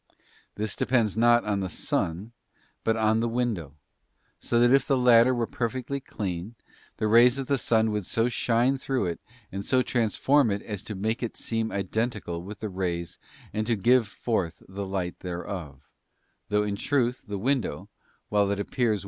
[0.55, 2.31] This depends not on the sun
[2.83, 3.75] but on the window,
[4.39, 6.55] so that if the latter were perfectly clean,
[6.97, 9.19] the rays of the sun would so shine through it,
[9.51, 13.19] and so trans form it as to make it seem identical with the rays
[13.53, 15.87] and to give forth the light thereof,
[16.49, 17.87] though in truth the window,
[18.29, 18.99] while it appears.